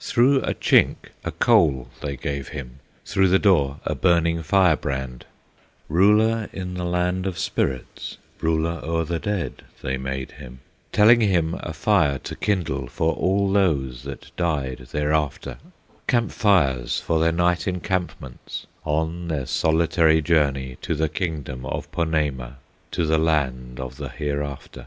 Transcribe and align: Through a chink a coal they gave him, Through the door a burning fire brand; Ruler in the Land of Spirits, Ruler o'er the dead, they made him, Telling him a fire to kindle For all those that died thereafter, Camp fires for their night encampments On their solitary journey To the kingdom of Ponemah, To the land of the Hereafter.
Through 0.00 0.40
a 0.40 0.54
chink 0.54 1.10
a 1.24 1.30
coal 1.30 1.88
they 2.00 2.16
gave 2.16 2.48
him, 2.48 2.80
Through 3.04 3.28
the 3.28 3.38
door 3.38 3.80
a 3.84 3.94
burning 3.94 4.42
fire 4.42 4.76
brand; 4.76 5.26
Ruler 5.90 6.48
in 6.54 6.72
the 6.72 6.86
Land 6.86 7.26
of 7.26 7.38
Spirits, 7.38 8.16
Ruler 8.40 8.80
o'er 8.82 9.04
the 9.04 9.18
dead, 9.18 9.60
they 9.82 9.98
made 9.98 10.32
him, 10.40 10.60
Telling 10.90 11.20
him 11.20 11.54
a 11.58 11.74
fire 11.74 12.16
to 12.20 12.34
kindle 12.34 12.86
For 12.86 13.12
all 13.12 13.52
those 13.52 14.04
that 14.04 14.34
died 14.38 14.88
thereafter, 14.92 15.58
Camp 16.06 16.32
fires 16.32 16.98
for 16.98 17.20
their 17.20 17.30
night 17.30 17.68
encampments 17.68 18.66
On 18.86 19.28
their 19.28 19.44
solitary 19.44 20.22
journey 20.22 20.78
To 20.80 20.94
the 20.94 21.10
kingdom 21.10 21.66
of 21.66 21.92
Ponemah, 21.92 22.54
To 22.92 23.04
the 23.04 23.18
land 23.18 23.78
of 23.78 23.98
the 23.98 24.08
Hereafter. 24.08 24.86